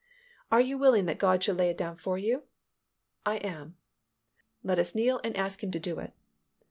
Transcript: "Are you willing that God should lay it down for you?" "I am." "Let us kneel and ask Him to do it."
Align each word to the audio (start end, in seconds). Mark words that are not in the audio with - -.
"Are 0.51 0.59
you 0.61 0.79
willing 0.79 1.05
that 1.05 1.19
God 1.19 1.43
should 1.43 1.57
lay 1.57 1.69
it 1.69 1.77
down 1.77 1.95
for 1.95 2.17
you?" 2.17 2.41
"I 3.23 3.35
am." 3.37 3.77
"Let 4.63 4.79
us 4.79 4.95
kneel 4.95 5.21
and 5.23 5.37
ask 5.37 5.61
Him 5.63 5.69
to 5.73 5.79
do 5.79 5.99
it." 5.99 6.13